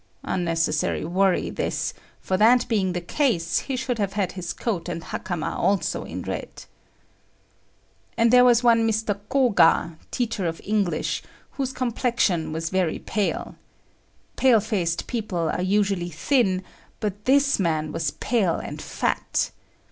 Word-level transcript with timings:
Unnecessary 0.23 1.05
worry, 1.05 1.51
this, 1.51 1.93
for 2.19 2.35
that 2.35 2.67
being 2.67 2.93
the 2.93 3.01
case, 3.01 3.59
he 3.59 3.75
should 3.75 3.99
have 3.99 4.13
had 4.13 4.31
his 4.31 4.51
coat 4.51 4.89
and 4.89 5.03
hakama 5.03 5.55
also 5.55 6.03
in 6.05 6.23
red. 6.23 6.65
And 8.17 8.33
there 8.33 8.43
was 8.43 8.63
one 8.63 8.89
Mr. 8.89 9.19
Koga, 9.29 9.99
teacher 10.09 10.47
of 10.47 10.59
English, 10.63 11.21
whose 11.51 11.71
complexion 11.71 12.51
was 12.51 12.71
very 12.71 12.97
pale. 12.97 13.57
Pale 14.37 14.61
faced 14.61 15.05
people 15.05 15.51
are 15.51 15.61
usually 15.61 16.09
thin, 16.09 16.63
but 16.99 17.25
this 17.25 17.59
man 17.59 17.91
was 17.91 18.09
pale 18.09 18.55
and 18.55 18.81
fat. 18.81 19.51